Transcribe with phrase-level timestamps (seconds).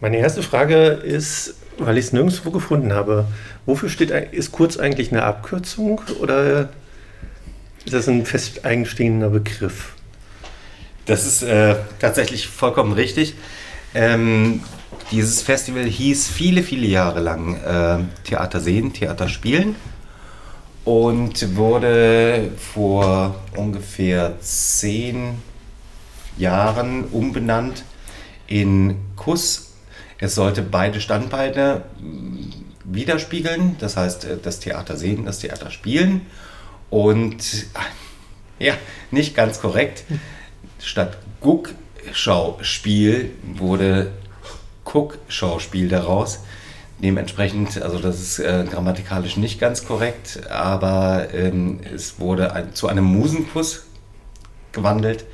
[0.00, 3.26] Meine erste Frage ist, weil ich es nirgendwo gefunden habe,
[3.66, 6.68] wofür steht, ist kurz eigentlich eine Abkürzung oder
[7.84, 9.94] ist das ein fest eigenstehender Begriff?
[11.06, 13.34] Das ist äh, tatsächlich vollkommen richtig.
[13.94, 14.62] Ähm,
[15.10, 19.74] dieses Festival hieß viele, viele Jahre lang äh, Theater sehen, Theater spielen
[20.84, 25.42] und wurde vor ungefähr zehn
[26.36, 27.84] Jahren umbenannt
[28.46, 29.67] in Kuss
[30.18, 32.50] es sollte beide Standbeine mm,
[32.84, 36.22] widerspiegeln, das heißt äh, das Theater sehen, das Theater spielen.
[36.90, 37.66] Und
[38.58, 38.74] ja,
[39.10, 40.04] nicht ganz korrekt.
[40.80, 44.12] Statt Guck-Schauspiel wurde
[44.84, 46.40] Guck-Schauspiel daraus.
[47.00, 52.88] Dementsprechend, also das ist äh, grammatikalisch nicht ganz korrekt, aber ähm, es wurde ein, zu
[52.88, 53.84] einem Musenkuss
[54.72, 55.24] gewandelt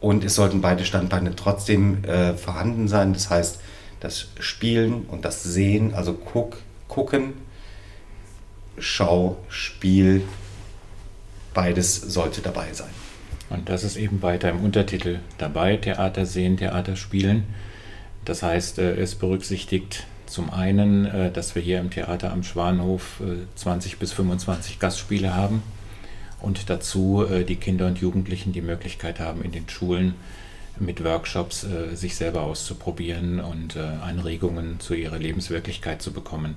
[0.00, 3.14] und es sollten beide Standbeine trotzdem äh, vorhanden sein.
[3.14, 3.58] Das heißt,
[4.00, 6.58] das Spielen und das Sehen, also guck,
[6.88, 7.34] gucken,
[8.80, 10.22] Schau, Spiel,
[11.52, 12.90] beides sollte dabei sein.
[13.50, 17.44] Und das ist eben weiter im Untertitel dabei, Theater sehen, Theater spielen.
[18.24, 23.22] Das heißt, äh, es berücksichtigt zum einen, äh, dass wir hier im Theater am Schwanhof
[23.54, 25.62] 20 äh, bis 25 Gastspiele haben
[26.40, 30.14] und dazu die Kinder und Jugendlichen die Möglichkeit haben, in den Schulen
[30.80, 36.56] mit Workshops äh, sich selber auszuprobieren und äh, Anregungen zu ihrer Lebenswirklichkeit zu bekommen.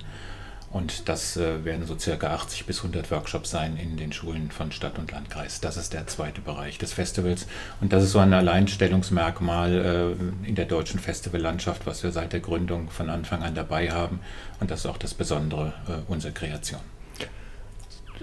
[0.72, 4.72] Und das äh, werden so circa 80 bis 100 Workshops sein in den Schulen von
[4.72, 5.60] Stadt und Landkreis.
[5.60, 7.46] Das ist der zweite Bereich des Festivals.
[7.82, 12.40] Und das ist so ein Alleinstellungsmerkmal äh, in der deutschen Festivallandschaft, was wir seit der
[12.40, 14.20] Gründung von Anfang an dabei haben.
[14.60, 16.80] Und das ist auch das Besondere äh, unserer Kreation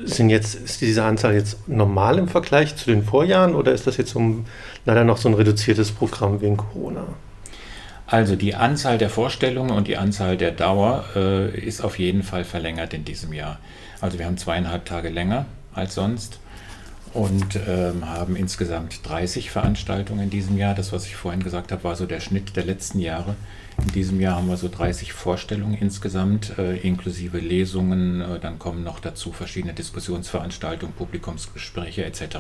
[0.04, 3.98] sind jetzt, ist diese Anzahl jetzt normal im Vergleich zu den Vorjahren oder ist das
[3.98, 4.46] jetzt um,
[4.86, 7.06] leider noch so ein reduziertes Programm wegen Corona?
[8.08, 12.44] Also die Anzahl der Vorstellungen und die Anzahl der Dauer äh, ist auf jeden Fall
[12.44, 13.60] verlängert in diesem Jahr.
[14.02, 16.40] Also wir haben zweieinhalb Tage länger als sonst
[17.14, 20.76] und ähm, haben insgesamt 30 Veranstaltungen in diesem Jahr.
[20.76, 23.36] Das, was ich vorhin gesagt habe, war so der Schnitt der letzten Jahre.
[23.82, 28.22] In diesem Jahr haben wir so 30 Vorstellungen insgesamt, äh, inklusive Lesungen.
[28.22, 32.38] Äh, dann kommen noch dazu verschiedene Diskussionsveranstaltungen, Publikumsgespräche etc.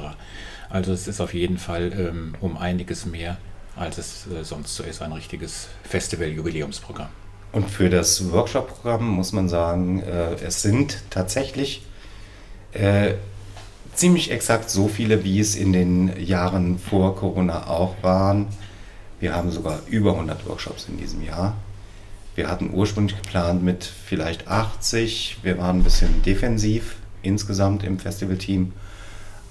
[0.69, 3.37] Also es ist auf jeden Fall ähm, um einiges mehr,
[3.75, 7.09] als es äh, sonst so ist, ein richtiges Festival-Jubiläumsprogramm.
[7.51, 11.83] Und für das Workshop-Programm muss man sagen, äh, es sind tatsächlich
[12.73, 13.13] äh,
[13.99, 18.47] ziemlich exakt so viele, wie es in den Jahren vor Corona auch waren.
[19.19, 21.57] Wir haben sogar über 100 Workshops in diesem Jahr.
[22.33, 25.39] Wir hatten ursprünglich geplant mit vielleicht 80.
[25.43, 28.71] Wir waren ein bisschen defensiv insgesamt im Festivalteam.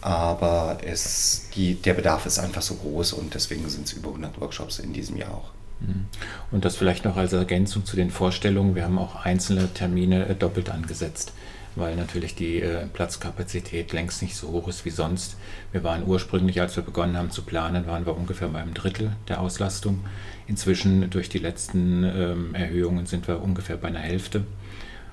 [0.00, 4.40] Aber es, die, der Bedarf ist einfach so groß und deswegen sind es über 100
[4.40, 5.50] Workshops in diesem Jahr auch.
[5.80, 6.06] Mhm.
[6.52, 8.74] Und das vielleicht noch als Ergänzung zu den Vorstellungen.
[8.74, 11.32] Wir haben auch einzelne Termine äh, doppelt angesetzt
[11.78, 15.36] weil natürlich die äh, Platzkapazität längst nicht so hoch ist wie sonst.
[15.72, 19.12] Wir waren ursprünglich, als wir begonnen haben zu planen, waren wir ungefähr bei einem Drittel
[19.28, 20.00] der Auslastung.
[20.46, 24.44] Inzwischen durch die letzten ähm, Erhöhungen sind wir ungefähr bei einer Hälfte.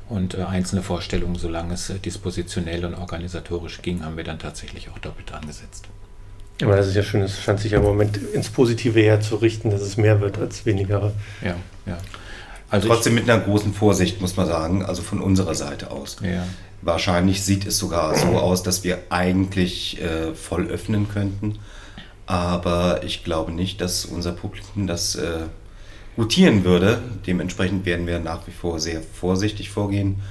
[0.08, 4.90] Und äh, einzelne Vorstellungen, solange es äh, dispositionell und organisatorisch ging, haben wir dann tatsächlich
[4.90, 5.88] auch doppelt angesetzt.
[6.62, 9.82] Aber das ist ja schön, es scheint sich ja im Moment ins Positive herzurichten, dass
[9.82, 11.12] es mehr wird als weniger.
[11.42, 11.56] Ja,
[11.86, 11.98] ja.
[12.70, 16.18] Also Trotzdem mit einer großen Vorsicht, muss man sagen, also von unserer Seite aus.
[16.22, 16.46] Ja.
[16.82, 21.60] Wahrscheinlich sieht es sogar so aus, dass wir eigentlich äh, voll öffnen könnten.
[22.26, 25.44] Aber ich glaube nicht, dass unser Publikum das äh,
[26.16, 27.02] gutieren würde.
[27.28, 30.22] Dementsprechend werden wir nach wie vor sehr vorsichtig vorgehen,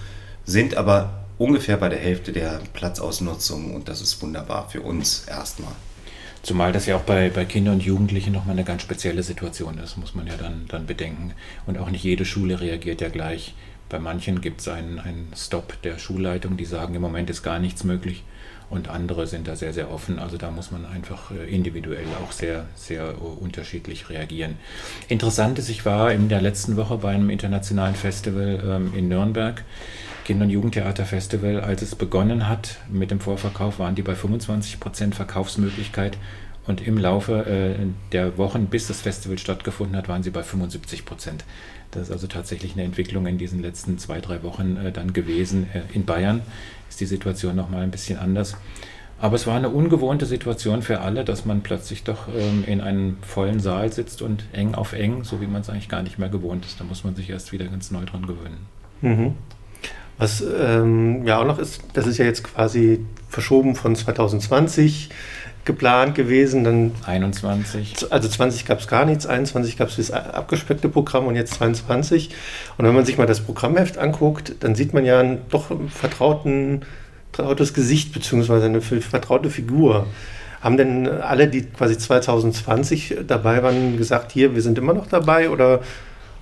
[0.44, 5.72] sind aber ungefähr bei der Hälfte der Platzausnutzung und das ist wunderbar für uns erstmal.
[6.44, 9.96] Zumal das ja auch bei, bei Kindern und Jugendlichen nochmal eine ganz spezielle Situation ist,
[9.96, 11.32] muss man ja dann, dann bedenken.
[11.64, 13.54] Und auch nicht jede Schule reagiert ja gleich.
[13.88, 17.58] Bei manchen gibt es einen, einen Stop der Schulleitung, die sagen, im Moment ist gar
[17.58, 18.24] nichts möglich.
[18.68, 20.18] Und andere sind da sehr, sehr offen.
[20.18, 24.56] Also da muss man einfach äh, individuell auch sehr, sehr äh, unterschiedlich reagieren.
[25.08, 29.64] Interessant ist, ich war in der letzten Woche bei einem internationalen Festival ähm, in Nürnberg.
[30.24, 35.14] Kinder- und Jugendtheaterfestival, als es begonnen hat mit dem Vorverkauf, waren die bei 25 Prozent
[35.14, 36.16] Verkaufsmöglichkeit
[36.66, 41.04] und im Laufe äh, der Wochen, bis das Festival stattgefunden hat, waren sie bei 75
[41.04, 41.44] Prozent.
[41.90, 45.68] Das ist also tatsächlich eine Entwicklung in diesen letzten zwei, drei Wochen äh, dann gewesen.
[45.74, 46.40] Äh, in Bayern
[46.88, 48.56] ist die Situation nochmal ein bisschen anders.
[49.20, 53.18] Aber es war eine ungewohnte Situation für alle, dass man plötzlich doch ähm, in einem
[53.22, 56.28] vollen Saal sitzt und eng auf eng, so wie man es eigentlich gar nicht mehr
[56.28, 56.80] gewohnt ist.
[56.80, 58.66] Da muss man sich erst wieder ganz neu dran gewöhnen.
[59.02, 59.34] Mhm.
[60.18, 65.10] Was ähm, ja auch noch ist, das ist ja jetzt quasi verschoben von 2020
[65.64, 66.64] geplant gewesen.
[66.64, 68.12] Dann 21.
[68.12, 72.30] Also 20 gab es gar nichts, 21 gab es das abgespeckte Programm und jetzt 22.
[72.78, 76.82] Und wenn man sich mal das Programmheft anguckt, dann sieht man ja ein doch vertrauten,
[77.32, 80.06] vertrautes Gesicht beziehungsweise eine vertraute Figur.
[80.60, 85.50] Haben denn alle, die quasi 2020 dabei waren, gesagt, hier, wir sind immer noch dabei
[85.50, 85.80] oder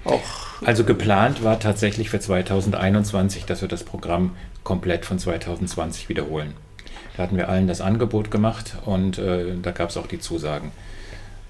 [0.04, 0.20] auch?
[0.64, 6.54] Also geplant war tatsächlich für 2021, dass wir das Programm komplett von 2020 wiederholen.
[7.16, 10.72] Da hatten wir allen das Angebot gemacht und äh, da gab es auch die Zusagen.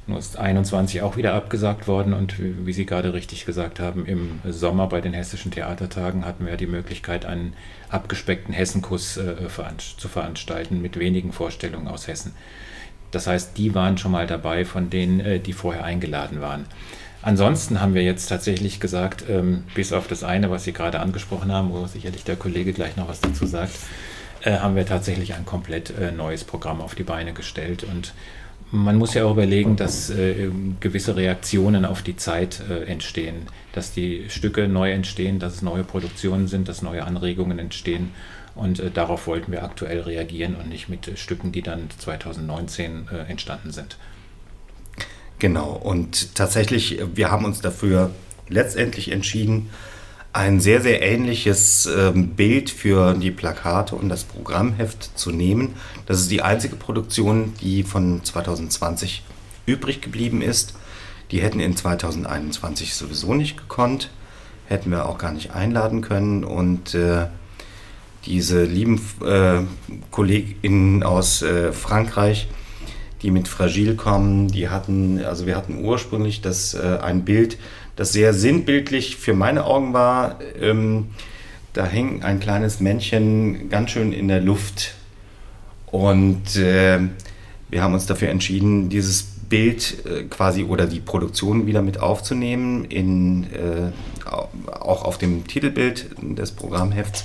[0.06, 4.04] Nur ist 21 auch wieder abgesagt worden und wie, wie Sie gerade richtig gesagt haben,
[4.06, 7.52] im Sommer bei den hessischen Theatertagen hatten wir die Möglichkeit, einen
[7.88, 9.36] abgespeckten Hessenkuss äh,
[9.78, 12.34] zu veranstalten mit wenigen Vorstellungen aus Hessen.
[13.12, 16.66] Das heißt, die waren schon mal dabei von denen, äh, die vorher eingeladen waren.
[17.22, 21.52] Ansonsten haben wir jetzt tatsächlich gesagt, ähm, bis auf das eine, was Sie gerade angesprochen
[21.52, 23.78] haben, wo sicherlich der Kollege gleich noch was dazu sagt,
[24.42, 27.84] äh, haben wir tatsächlich ein komplett äh, neues Programm auf die Beine gestellt.
[27.84, 28.12] Und
[28.72, 33.92] man muss ja auch überlegen, dass äh, gewisse Reaktionen auf die Zeit äh, entstehen, dass
[33.92, 38.10] die Stücke neu entstehen, dass es neue Produktionen sind, dass neue Anregungen entstehen.
[38.56, 43.30] Und äh, darauf wollten wir aktuell reagieren und nicht mit Stücken, die dann 2019 äh,
[43.30, 43.96] entstanden sind.
[45.42, 48.12] Genau, und tatsächlich, äh, wir haben uns dafür
[48.48, 49.70] letztendlich entschieden,
[50.32, 55.74] ein sehr, sehr ähnliches ähm, Bild für die Plakate und das Programmheft zu nehmen.
[56.06, 59.24] Das ist die einzige Produktion, die von 2020
[59.66, 60.74] übrig geblieben ist.
[61.32, 64.10] Die hätten in 2021 sowieso nicht gekonnt,
[64.68, 67.26] hätten wir auch gar nicht einladen können und äh,
[68.26, 69.62] diese lieben äh,
[70.12, 72.46] KollegInnen aus äh, Frankreich,
[73.22, 77.58] die mit Fragil kommen, die hatten, also wir hatten ursprünglich das äh, ein Bild,
[77.96, 80.38] das sehr sinnbildlich für meine Augen war.
[80.60, 81.08] Ähm,
[81.72, 84.94] da hing ein kleines Männchen ganz schön in der Luft
[85.86, 86.98] und äh,
[87.70, 92.84] wir haben uns dafür entschieden, dieses Bild äh, quasi oder die Produktion wieder mit aufzunehmen,
[92.86, 93.92] in, äh,
[94.26, 97.24] auch auf dem Titelbild des Programmhefts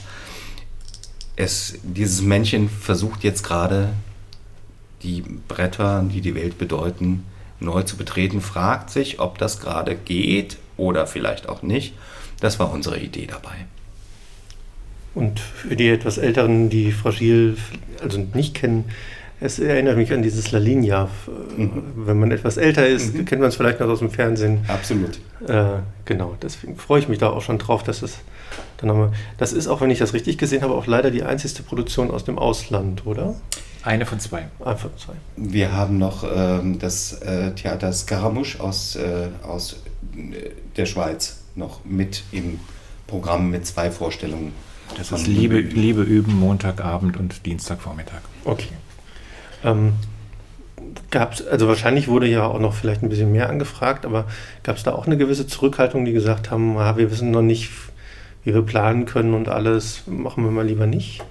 [1.37, 3.93] es, dieses Männchen versucht jetzt gerade
[5.03, 7.25] die Bretter, die die Welt bedeuten,
[7.59, 11.93] neu zu betreten, fragt sich, ob das gerade geht oder vielleicht auch nicht.
[12.39, 13.65] Das war unsere Idee dabei.
[15.15, 17.57] Und für die etwas Älteren, die Fragil
[18.01, 18.85] also nicht kennen,
[19.39, 21.09] es erinnert mich an dieses La Linea.
[21.55, 21.83] Mhm.
[21.95, 23.25] Wenn man etwas älter ist, mhm.
[23.25, 24.65] kennt man es vielleicht noch aus dem Fernsehen.
[24.67, 25.19] Absolut.
[25.47, 28.17] Äh, genau, deswegen freue ich mich da auch schon drauf, dass es
[28.77, 31.63] dann wir, das ist auch, wenn ich das richtig gesehen habe, auch leider die einzigste
[31.63, 33.35] Produktion aus dem Ausland, oder?
[33.87, 34.49] Eine von zwei.
[34.59, 35.13] Eine von zwei.
[35.37, 39.77] Wir haben noch ähm, das äh, Theater Scaramouche aus, äh, aus
[40.13, 42.59] äh, der Schweiz noch mit im
[43.07, 44.51] Programm mit zwei Vorstellungen.
[44.97, 48.19] Das ist Liebe, Liebe üben, Montagabend und Dienstagvormittag.
[48.43, 48.73] Okay.
[49.63, 49.93] Ähm,
[51.09, 54.25] gab's, also wahrscheinlich wurde ja auch noch vielleicht ein bisschen mehr angefragt, aber
[54.63, 57.71] gab es da auch eine gewisse Zurückhaltung, die gesagt haben, ah, wir wissen noch nicht,
[58.43, 61.23] wie wir planen können und alles, machen wir mal lieber nicht?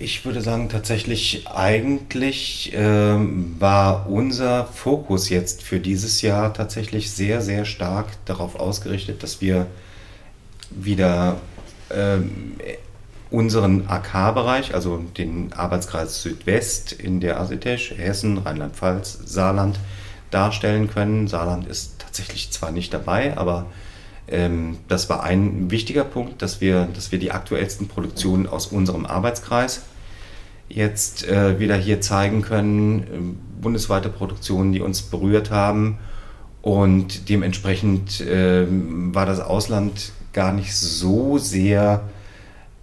[0.00, 3.16] Ich würde sagen, tatsächlich eigentlich äh,
[3.58, 9.66] war unser Fokus jetzt für dieses Jahr tatsächlich sehr, sehr stark darauf ausgerichtet, dass wir
[10.70, 11.40] wieder
[11.88, 12.18] äh,
[13.30, 19.80] unseren AK-Bereich, also den Arbeitskreis Südwest in der ASITESH, Hessen, Rheinland-Pfalz, Saarland
[20.30, 21.26] darstellen können.
[21.26, 23.87] Saarland ist tatsächlich zwar nicht dabei, aber ähm,
[24.88, 29.82] das war ein wichtiger Punkt, dass wir, dass wir die aktuellsten Produktionen aus unserem Arbeitskreis
[30.68, 33.06] jetzt äh, wieder hier zeigen können.
[33.12, 35.98] Ähm, bundesweite Produktionen, die uns berührt haben.
[36.60, 42.02] Und dementsprechend äh, war das Ausland gar nicht so sehr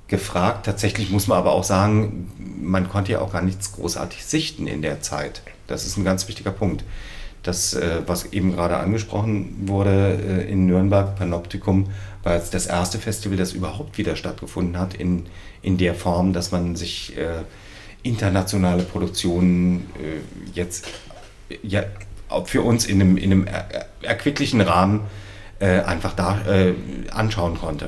[0.08, 0.66] gefragt.
[0.66, 4.82] Tatsächlich muss man aber auch sagen, man konnte ja auch gar nichts großartig sichten in
[4.82, 5.42] der Zeit.
[5.68, 6.84] Das ist ein ganz wichtiger Punkt
[7.46, 11.92] das, äh, was eben gerade angesprochen wurde äh, in Nürnberg, Panoptikum,
[12.24, 15.28] war jetzt das erste Festival, das überhaupt wieder stattgefunden hat, in,
[15.62, 17.44] in der Form, dass man sich äh,
[18.02, 19.90] internationale Produktionen
[20.54, 20.88] jetzt
[21.64, 21.84] ja,
[22.46, 25.02] für uns in einem, in einem er erquicklichen Rahmen
[25.60, 26.40] einfach da
[27.10, 27.88] anschauen konnte.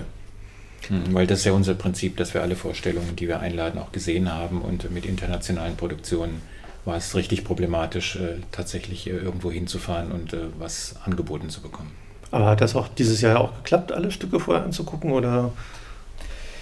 [0.87, 3.91] Hm, weil das ist ja unser Prinzip, dass wir alle Vorstellungen, die wir einladen, auch
[3.91, 6.41] gesehen haben und mit internationalen Produktionen
[6.87, 11.91] war es richtig problematisch, äh, tatsächlich äh, irgendwo hinzufahren und äh, was angeboten zu bekommen.
[12.31, 15.51] Aber hat das auch dieses Jahr auch geklappt, alle Stücke vorher anzugucken oder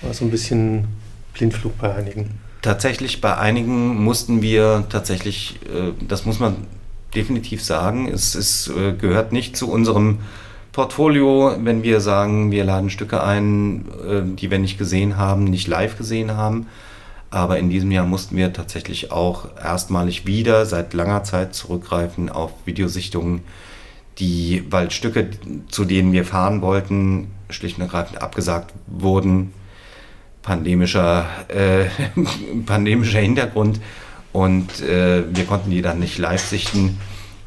[0.01, 0.87] war es so ein bisschen
[1.33, 2.39] Blindflug bei einigen?
[2.63, 6.55] Tatsächlich bei einigen mussten wir tatsächlich, äh, das muss man
[7.13, 10.19] definitiv sagen, es, es äh, gehört nicht zu unserem
[10.71, 15.67] Portfolio, wenn wir sagen, wir laden Stücke ein, äh, die wir nicht gesehen haben, nicht
[15.67, 16.65] live gesehen haben
[17.29, 22.51] Aber in diesem Jahr mussten wir tatsächlich auch erstmalig wieder seit langer Zeit zurückgreifen auf
[22.65, 23.41] Videosichtungen,
[24.19, 25.29] die, weil Stücke,
[25.67, 29.53] zu denen wir fahren wollten, schlicht und ergreifend abgesagt wurden.
[30.41, 31.85] Pandemischer, äh,
[32.65, 33.81] pandemischer Hintergrund
[34.31, 36.99] und äh, wir konnten die dann nicht live sichten.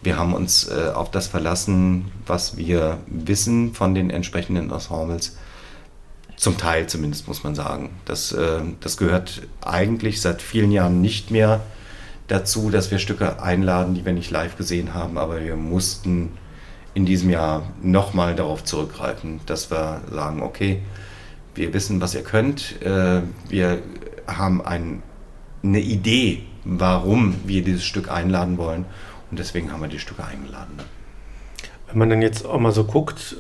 [0.02, 5.36] Wir haben uns äh, auf das verlassen, was wir wissen von den entsprechenden Ensembles.
[6.38, 7.90] Zum Teil zumindest, muss man sagen.
[8.04, 11.60] Das, äh, das gehört eigentlich seit vielen Jahren nicht mehr
[12.28, 16.30] dazu, dass wir Stücke einladen, die wir nicht live gesehen haben, aber wir mussten
[16.94, 20.82] in diesem Jahr nochmal darauf zurückgreifen, dass wir sagen, okay,
[21.54, 23.82] wir wissen, was ihr könnt, äh, wir
[24.28, 25.02] haben ein,
[25.64, 28.84] eine Idee, warum wir dieses Stück einladen wollen
[29.30, 30.78] und deswegen haben wir die Stücke eingeladen.
[31.88, 33.36] Wenn man dann jetzt auch mal so guckt,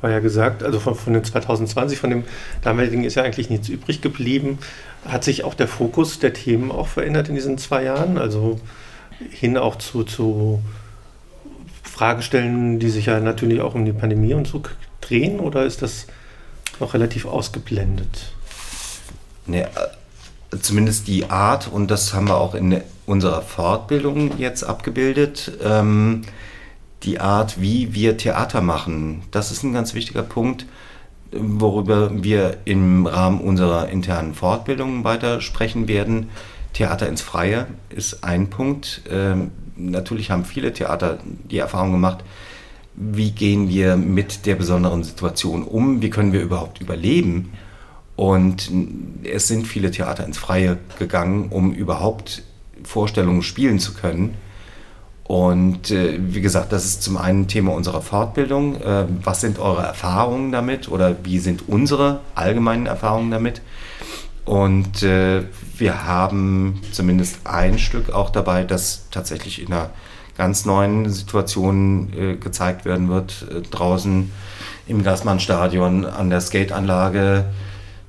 [0.00, 2.24] war ja gesagt, also von, von den 2020, von dem
[2.62, 4.58] damaligen ist ja eigentlich nichts übrig geblieben.
[5.06, 8.18] Hat sich auch der Fokus der Themen auch verändert in diesen zwei Jahren?
[8.18, 8.60] Also
[9.30, 10.60] hin auch zu, zu
[11.82, 14.62] Fragestellen, die sich ja natürlich auch um die Pandemie und so
[15.00, 16.06] drehen, oder ist das
[16.80, 18.32] noch relativ ausgeblendet?
[19.46, 25.52] Nee, äh, zumindest die Art, und das haben wir auch in unserer Fortbildung jetzt abgebildet,
[25.62, 26.22] ähm,
[27.04, 29.22] die Art, wie wir Theater machen.
[29.30, 30.66] Das ist ein ganz wichtiger Punkt,
[31.32, 36.30] worüber wir im Rahmen unserer internen Fortbildung weiter sprechen werden.
[36.72, 39.02] Theater ins Freie ist ein Punkt.
[39.10, 41.18] Ähm, natürlich haben viele Theater
[41.50, 42.24] die Erfahrung gemacht,
[42.96, 47.52] wie gehen wir mit der besonderen Situation um, wie können wir überhaupt überleben.
[48.16, 48.70] Und
[49.24, 52.42] es sind viele Theater ins Freie gegangen, um überhaupt
[52.84, 54.36] Vorstellungen spielen zu können.
[55.26, 58.80] Und äh, wie gesagt, das ist zum einen Thema unserer Fortbildung.
[58.80, 63.62] Äh, was sind eure Erfahrungen damit oder wie sind unsere allgemeinen Erfahrungen damit?
[64.44, 65.44] Und äh,
[65.78, 69.90] wir haben zumindest ein Stück auch dabei, das tatsächlich in einer
[70.36, 73.46] ganz neuen Situation äh, gezeigt werden wird.
[73.50, 74.30] Äh, draußen
[74.86, 77.46] im Gassmann-Stadion an der Skateanlage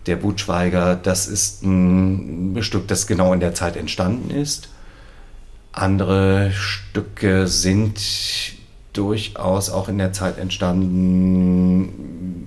[0.05, 0.95] der Wutschweiger.
[0.95, 4.67] Das ist ein Stück, das genau in der Zeit entstanden ist.
[5.75, 7.99] Andere Stücke sind
[8.93, 11.89] durchaus auch in der Zeit entstanden,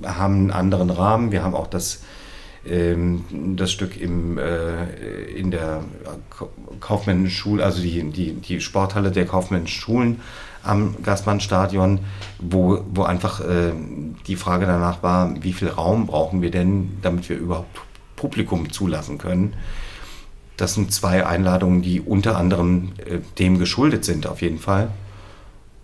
[0.02, 1.30] haben einen anderen Rahmen.
[1.30, 2.04] Wir haben auch das,
[2.66, 4.84] ähm, das Stück im, äh,
[5.36, 5.82] in der
[6.80, 10.20] kaufmännischen Schule, also die, die, die Sporthalle der kaufmännischen Schulen
[10.62, 12.00] am Gassmann-Stadion,
[12.38, 13.72] wo, wo einfach äh,
[14.26, 17.78] die Frage danach war, wie viel Raum brauchen wir denn, damit wir überhaupt
[18.16, 19.52] Publikum zulassen können.
[20.58, 24.90] Das sind zwei Einladungen, die unter anderem äh, dem geschuldet sind, auf jeden Fall.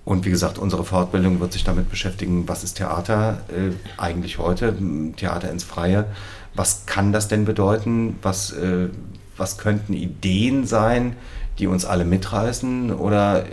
[0.04, 4.76] Und wie gesagt, unsere Fortbildung wird sich damit beschäftigen, was ist Theater äh, eigentlich heute,
[5.16, 6.06] Theater ins Freie.
[6.54, 8.18] Was kann das denn bedeuten?
[8.20, 8.88] Was, äh,
[9.36, 11.14] was könnten Ideen sein,
[11.58, 12.92] die uns alle mitreißen?
[12.92, 13.44] Oder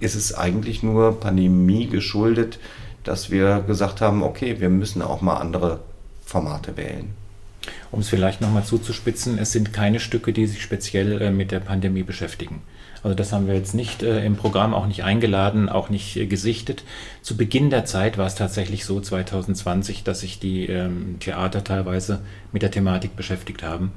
[0.00, 2.58] ist es eigentlich nur Pandemie geschuldet,
[3.04, 5.80] dass wir gesagt haben, okay, wir müssen auch mal andere
[6.24, 7.19] Formate wählen?
[7.92, 11.60] Um es vielleicht nochmal zuzuspitzen, es sind keine Stücke, die sich speziell äh, mit der
[11.60, 12.62] Pandemie beschäftigen.
[13.02, 16.26] Also das haben wir jetzt nicht äh, im Programm, auch nicht eingeladen, auch nicht äh,
[16.26, 16.84] gesichtet.
[17.22, 22.20] Zu Beginn der Zeit war es tatsächlich so, 2020, dass sich die ähm, Theater teilweise
[22.52, 23.92] mit der Thematik beschäftigt haben.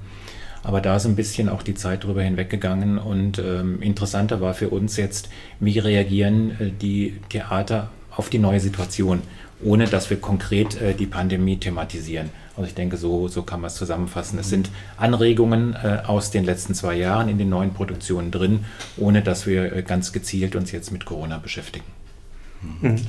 [0.64, 4.70] Aber da ist ein bisschen auch die Zeit drüber hinweggegangen und ähm, interessanter war für
[4.70, 9.22] uns jetzt, wie reagieren äh, die Theater auf die neue Situation,
[9.64, 12.30] ohne dass wir konkret äh, die Pandemie thematisieren.
[12.56, 14.38] Also ich denke, so, so kann man es zusammenfassen.
[14.38, 18.66] Es sind Anregungen äh, aus den letzten zwei Jahren in den neuen Produktionen drin,
[18.98, 21.86] ohne dass wir äh, ganz gezielt uns jetzt mit Corona beschäftigen.
[22.82, 23.02] Mhm.